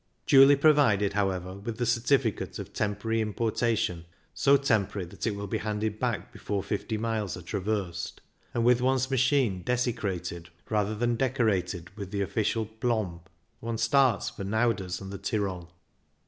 Duly 0.25 0.55
provided, 0.55 1.13
however, 1.13 1.53
with 1.53 1.77
the 1.77 1.85
cer 1.85 2.01
tificate 2.01 2.57
of 2.57 2.73
temporary 2.73 3.21
importation— 3.21 4.05
^so 4.35 4.59
tem 4.59 4.87
porary 4.87 5.07
that 5.07 5.27
it 5.27 5.35
will 5.35 5.45
be 5.45 5.59
handed 5.59 5.99
back 5.99 6.33
before 6.33 6.63
fifty 6.63 6.97
miles 6.97 7.37
are 7.37 7.43
traversed— 7.43 8.19
and 8.55 8.65
with 8.65 8.81
one's 8.81 9.11
machine 9.11 9.61
desecrated 9.61 10.49
rather 10.71 10.95
than 10.95 11.17
decorated 11.17 11.95
with 11.95 12.09
the 12.09 12.21
official 12.21 12.65
ptomby 12.65 13.19
one 13.59 13.77
starts 13.77 14.31
for 14.31 14.43
Nauders 14.43 14.99
and 15.01 15.11
the 15.13 15.19
Tyrol. 15.19 15.71